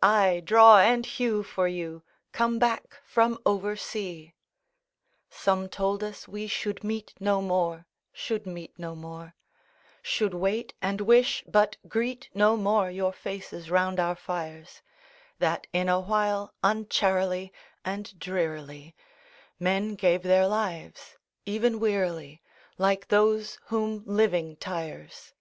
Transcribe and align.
—aye, 0.00 0.40
draw 0.44 0.78
and 0.78 1.04
hew 1.04 1.42
for 1.42 1.66
you, 1.66 2.04
Come 2.30 2.60
back 2.60 3.00
from 3.04 3.36
oversea." 3.44 4.26
III 4.28 4.34
Some 5.28 5.68
told 5.68 6.04
us 6.04 6.28
we 6.28 6.46
should 6.46 6.84
meet 6.84 7.14
no 7.18 7.42
more, 7.42 7.84
Should 8.12 8.46
meet 8.46 8.78
no 8.78 8.94
more; 8.94 9.34
Should 10.00 10.34
wait, 10.34 10.72
and 10.80 11.00
wish, 11.00 11.42
but 11.48 11.78
greet 11.88 12.28
no 12.32 12.56
more 12.56 12.88
Your 12.92 13.12
faces 13.12 13.72
round 13.72 13.98
our 13.98 14.14
fires; 14.14 14.82
That, 15.40 15.66
in 15.72 15.88
a 15.88 15.98
while, 15.98 16.54
uncharily 16.62 17.52
And 17.84 18.16
drearily 18.20 18.94
Men 19.58 19.96
gave 19.96 20.22
their 20.22 20.46
lives—even 20.46 21.80
wearily, 21.80 22.40
Like 22.78 23.08
those 23.08 23.58
whom 23.66 24.04
living 24.06 24.54
tires. 24.58 25.34